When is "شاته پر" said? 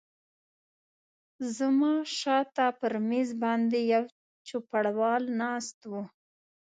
2.19-2.93